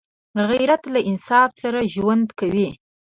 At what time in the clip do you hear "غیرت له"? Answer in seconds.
0.49-0.99